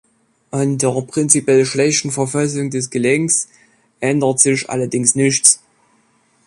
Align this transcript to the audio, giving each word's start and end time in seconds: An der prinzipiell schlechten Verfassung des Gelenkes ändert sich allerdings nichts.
An 0.49 0.79
der 0.79 0.89
prinzipiell 1.03 1.63
schlechten 1.63 2.09
Verfassung 2.09 2.71
des 2.71 2.89
Gelenkes 2.89 3.47
ändert 3.99 4.39
sich 4.39 4.67
allerdings 4.67 5.13
nichts. 5.13 5.61